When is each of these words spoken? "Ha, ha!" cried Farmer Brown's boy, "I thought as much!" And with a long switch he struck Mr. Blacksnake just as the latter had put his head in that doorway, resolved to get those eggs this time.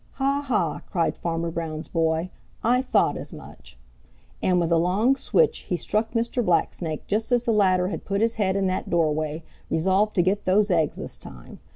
"Ha, 0.13 0.41
ha!" 0.47 0.81
cried 0.89 1.15
Farmer 1.15 1.51
Brown's 1.51 1.87
boy, 1.87 2.31
"I 2.63 2.81
thought 2.81 3.15
as 3.15 3.31
much!" 3.31 3.77
And 4.41 4.59
with 4.59 4.71
a 4.71 4.77
long 4.77 5.15
switch 5.15 5.59
he 5.69 5.77
struck 5.77 6.13
Mr. 6.13 6.43
Blacksnake 6.43 7.05
just 7.05 7.31
as 7.31 7.43
the 7.43 7.53
latter 7.53 7.89
had 7.89 8.03
put 8.03 8.19
his 8.19 8.33
head 8.41 8.55
in 8.55 8.65
that 8.65 8.89
doorway, 8.89 9.43
resolved 9.69 10.15
to 10.15 10.23
get 10.23 10.45
those 10.45 10.71
eggs 10.71 10.97
this 10.97 11.17
time. 11.17 11.59